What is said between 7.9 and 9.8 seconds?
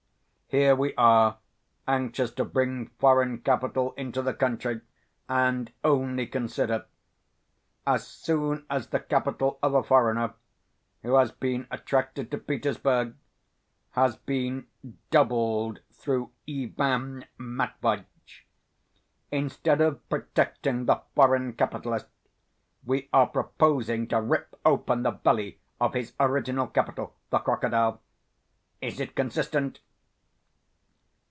soon as the capital of